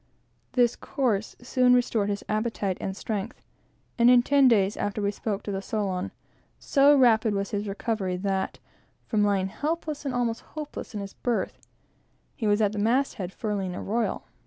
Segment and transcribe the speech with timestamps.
[0.53, 3.39] This course soon restored his appetite and strength;
[3.99, 6.11] and in ten days after we spoke the Solon,
[6.57, 8.57] so rapid was his recovery, that,
[9.05, 11.59] from lying helpless and almost hopeless in his berth,
[12.35, 14.23] he was at the mast head, furling a royal.